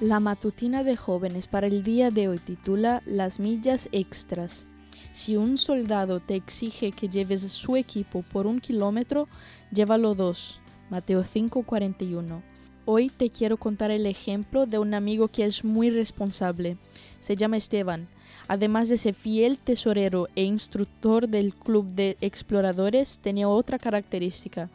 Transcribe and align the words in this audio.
La 0.00 0.18
matutina 0.18 0.82
de 0.82 0.96
jóvenes 0.96 1.46
para 1.46 1.66
el 1.66 1.82
día 1.82 2.10
de 2.10 2.26
hoy 2.28 2.38
titula 2.38 3.02
Las 3.04 3.38
millas 3.38 3.86
extras. 3.92 4.66
Si 5.12 5.36
un 5.36 5.58
soldado 5.58 6.20
te 6.20 6.36
exige 6.36 6.90
que 6.90 7.10
lleves 7.10 7.42
su 7.52 7.76
equipo 7.76 8.22
por 8.22 8.46
un 8.46 8.60
kilómetro, 8.60 9.28
llévalo 9.70 10.14
dos. 10.14 10.58
Mateo 10.88 11.22
5:41. 11.22 12.42
Hoy 12.86 13.10
te 13.10 13.28
quiero 13.28 13.58
contar 13.58 13.90
el 13.90 14.06
ejemplo 14.06 14.64
de 14.64 14.78
un 14.78 14.94
amigo 14.94 15.28
que 15.28 15.44
es 15.44 15.64
muy 15.64 15.90
responsable. 15.90 16.78
Se 17.18 17.36
llama 17.36 17.58
Esteban. 17.58 18.08
Además 18.48 18.88
de 18.88 18.96
ser 18.96 19.14
fiel 19.14 19.58
tesorero 19.58 20.28
e 20.34 20.44
instructor 20.44 21.28
del 21.28 21.52
club 21.52 21.92
de 21.92 22.16
exploradores, 22.22 23.18
tenía 23.18 23.48
otra 23.50 23.78
característica 23.78 24.70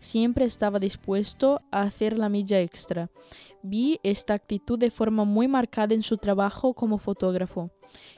siempre 0.00 0.44
estaba 0.44 0.80
dispuesto 0.80 1.62
a 1.70 1.82
hacer 1.82 2.18
la 2.18 2.28
milla 2.28 2.60
extra. 2.60 3.10
Vi 3.62 4.00
esta 4.02 4.34
actitud 4.34 4.78
de 4.78 4.90
forma 4.90 5.24
muy 5.24 5.46
marcada 5.46 5.94
en 5.94 6.02
su 6.02 6.16
trabajo 6.16 6.74
como 6.74 6.98
fotógrafo. 6.98 7.70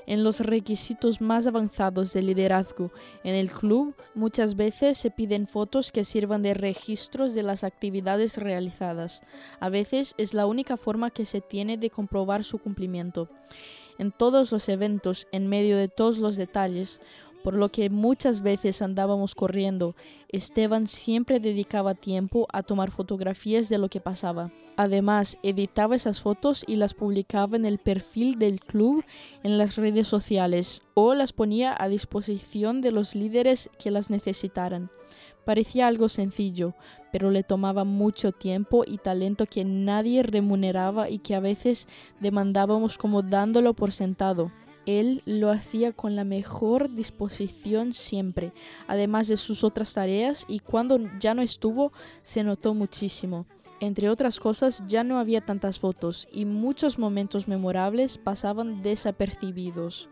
En 0.07 0.23
los 0.23 0.41
requisitos 0.41 1.21
más 1.21 1.47
avanzados 1.47 2.13
de 2.13 2.23
liderazgo 2.23 2.93
en 3.25 3.35
el 3.35 3.51
club, 3.51 3.95
muchas 4.15 4.57
veces 4.57 4.99
se 4.99 5.11
piden 5.11 5.47
fotos 5.47 5.93
que 5.93 6.05
sirvan 6.05 6.43
de 6.43 6.55
registros 6.55 7.35
de 7.35 7.43
las 7.43 7.65
actividades 7.65 8.37
realizadas. 8.37 9.23
A 9.61 9.69
veces 9.69 10.15
es 10.19 10.35
la 10.35 10.47
única 10.47 10.77
forma 10.77 11.11
que 11.11 11.25
se 11.25 11.41
tiene 11.41 11.77
de 11.77 11.91
comprobar 11.91 12.45
su 12.45 12.59
cumplimiento. 12.59 13.29
En 13.99 14.11
todos 14.11 14.53
los 14.53 14.69
eventos, 14.69 15.29
en 15.33 15.49
medio 15.49 15.77
de 15.77 15.89
todos 15.89 16.19
los 16.19 16.37
detalles, 16.37 17.01
por 17.43 17.55
lo 17.55 17.71
que 17.71 17.91
muchas 17.91 18.43
veces 18.43 18.83
andábamos 18.83 19.35
corriendo. 19.35 19.95
Esteban 20.29 20.87
siempre 20.87 21.41
dedicaba 21.41 21.95
tiempo 21.95 22.47
a 22.53 22.63
tomar 22.63 22.91
fotografías 22.91 23.69
de 23.69 23.79
lo 23.79 23.89
que 23.89 24.01
pasaba. 24.01 24.53
Además, 24.77 25.37
editaba 25.43 25.97
esas 25.97 26.21
fotos 26.21 26.65
y 26.67 26.77
las 26.77 26.95
publicaba 26.95 27.57
en 27.57 27.67
el 27.67 27.79
perfil 27.79 28.39
del 28.39 28.61
club 28.61 29.05
en 29.43 29.59
las 29.59 29.77
redes 29.77 30.09
sociales 30.09 30.83
o 30.95 31.15
las 31.15 31.33
ponía 31.33 31.77
a 31.79 31.89
disposición 31.89 32.81
de 32.81 32.93
los 32.93 33.15
líderes 33.15 33.71
que 33.79 33.91
las 33.91 34.09
necesitaran. 34.09 34.91
Parecía 35.45 35.89
algo 35.89 36.09
sencillo, 36.09 36.75
pero 37.11 37.31
le 37.31 37.43
tomaba 37.43 37.85
mucho 37.85 38.33
tiempo 38.33 38.85
y 38.87 38.99
talento 38.99 39.47
que 39.47 39.65
nadie 39.65 40.23
remuneraba 40.23 41.11
y 41.11 41.19
que 41.19 41.35
a 41.35 41.41
veces 41.41 41.89
demandábamos 42.21 42.97
como 42.97 43.23
dándolo 43.23 43.75
por 43.75 43.93
sentado. 43.93 44.53
Él 44.87 45.23
lo 45.27 45.51
hacía 45.51 45.93
con 45.93 46.17
la 46.17 46.25
mejor 46.25 46.95
disposición 46.95 47.95
siempre, 47.95 48.53
además 48.87 49.29
de 49.29 49.37
sus 49.37 49.65
otras 49.65 49.95
tareas, 49.95 50.45
y 50.49 50.59
cuando 50.59 50.99
ya 51.21 51.35
no 51.35 51.43
estuvo 51.43 51.93
se 52.23 52.43
notó 52.43 52.75
muchísimo. 52.75 53.47
Entre 53.81 54.09
otras 54.09 54.39
cosas, 54.39 54.85
ya 54.87 55.03
no 55.03 55.19
había 55.19 55.41
tantas 55.41 55.81
fotos 55.81 56.29
y 56.33 56.45
muchos 56.45 56.99
momentos 56.99 57.49
memorables 57.49 58.17
pasaban 58.17 58.83
desapercibidos. 58.83 60.09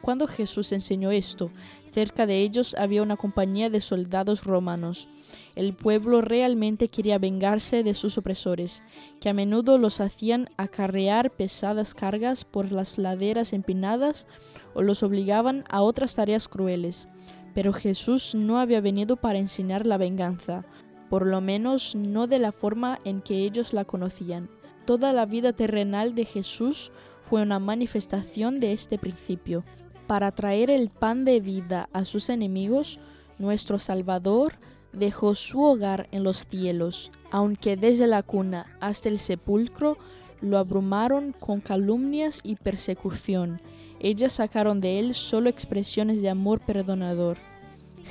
Cuando 0.00 0.26
Jesús 0.26 0.72
enseñó 0.72 1.10
esto, 1.10 1.50
cerca 1.92 2.26
de 2.26 2.40
ellos 2.40 2.74
había 2.78 3.02
una 3.02 3.16
compañía 3.16 3.70
de 3.70 3.80
soldados 3.80 4.44
romanos. 4.44 5.08
El 5.54 5.74
pueblo 5.74 6.20
realmente 6.20 6.88
quería 6.88 7.18
vengarse 7.18 7.82
de 7.82 7.94
sus 7.94 8.18
opresores, 8.18 8.82
que 9.20 9.28
a 9.28 9.34
menudo 9.34 9.78
los 9.78 10.00
hacían 10.00 10.48
acarrear 10.56 11.30
pesadas 11.30 11.94
cargas 11.94 12.44
por 12.44 12.72
las 12.72 12.98
laderas 12.98 13.52
empinadas 13.52 14.26
o 14.74 14.82
los 14.82 15.02
obligaban 15.02 15.64
a 15.68 15.82
otras 15.82 16.14
tareas 16.14 16.48
crueles. 16.48 17.08
Pero 17.54 17.72
Jesús 17.72 18.34
no 18.34 18.58
había 18.58 18.80
venido 18.80 19.16
para 19.16 19.38
enseñar 19.38 19.86
la 19.86 19.98
venganza, 19.98 20.64
por 21.10 21.26
lo 21.26 21.40
menos 21.42 21.94
no 21.94 22.26
de 22.26 22.38
la 22.38 22.52
forma 22.52 22.98
en 23.04 23.20
que 23.20 23.44
ellos 23.44 23.74
la 23.74 23.84
conocían. 23.84 24.48
Toda 24.86 25.12
la 25.12 25.26
vida 25.26 25.52
terrenal 25.52 26.14
de 26.14 26.24
Jesús 26.24 26.90
fue 27.22 27.42
una 27.42 27.58
manifestación 27.58 28.60
de 28.60 28.72
este 28.72 28.98
principio. 28.98 29.64
Para 30.12 30.30
traer 30.30 30.68
el 30.68 30.90
pan 30.90 31.24
de 31.24 31.40
vida 31.40 31.88
a 31.94 32.04
sus 32.04 32.28
enemigos, 32.28 33.00
nuestro 33.38 33.78
Salvador 33.78 34.52
dejó 34.92 35.34
su 35.34 35.62
hogar 35.62 36.06
en 36.12 36.22
los 36.22 36.44
cielos, 36.46 37.10
aunque 37.30 37.78
desde 37.78 38.06
la 38.06 38.22
cuna 38.22 38.66
hasta 38.78 39.08
el 39.08 39.18
sepulcro 39.18 39.96
lo 40.42 40.58
abrumaron 40.58 41.32
con 41.32 41.62
calumnias 41.62 42.42
y 42.44 42.56
persecución. 42.56 43.62
Ellas 44.00 44.32
sacaron 44.32 44.82
de 44.82 44.98
él 44.98 45.14
solo 45.14 45.48
expresiones 45.48 46.20
de 46.20 46.28
amor 46.28 46.60
perdonador. 46.60 47.38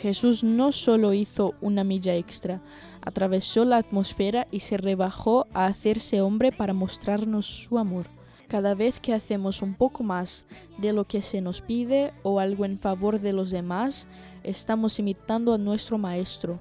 Jesús 0.02 0.44
no 0.44 0.72
solo 0.72 1.14
hizo 1.14 1.54
una 1.62 1.84
milla 1.84 2.16
extra, 2.16 2.62
atravesó 3.04 3.64
la 3.64 3.78
atmósfera 3.78 4.48
y 4.50 4.62
se 4.62 4.78
rebajó 4.78 5.46
a 5.54 5.68
hacerse 5.68 6.20
hombre 6.20 6.52
para 6.52 6.74
mostrarnos 6.74 7.46
su 7.46 7.78
amor. 7.78 8.08
Cada 8.52 8.76
vez 8.76 9.00
que 9.00 9.14
hacemos 9.14 9.62
un 9.62 9.76
poco 9.76 10.04
más 10.04 10.46
de 10.78 10.92
lo 10.92 11.06
que 11.08 11.22
se 11.22 11.40
nos 11.40 11.62
pide 11.62 12.12
o 12.22 12.42
algo 12.42 12.66
en 12.66 12.80
favor 12.80 13.22
de 13.22 13.32
los 13.32 13.50
demás, 13.50 14.08
estamos 14.44 15.00
imitando 15.00 15.54
a 15.54 15.58
nuestro 15.58 15.98
Maestro, 15.98 16.60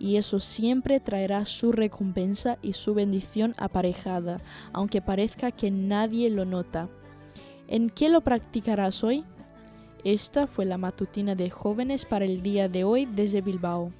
y 0.00 0.16
eso 0.16 0.40
siempre 0.40 0.98
traerá 0.98 1.44
su 1.44 1.70
recompensa 1.70 2.58
y 2.60 2.72
su 2.72 2.92
bendición 2.92 3.54
aparejada, 3.56 4.40
aunque 4.72 5.00
parezca 5.00 5.52
que 5.52 5.70
nadie 5.70 6.28
lo 6.28 6.44
nota. 6.44 6.88
¿En 7.68 7.88
qué 7.88 8.08
lo 8.08 8.22
practicarás 8.22 9.04
hoy? 9.04 9.24
Esta 10.02 10.48
fue 10.48 10.64
la 10.64 10.76
matutina 10.76 11.36
de 11.36 11.50
jóvenes 11.50 12.04
para 12.04 12.24
el 12.24 12.42
día 12.42 12.68
de 12.68 12.82
hoy 12.82 13.06
desde 13.06 13.42
Bilbao. 13.42 13.92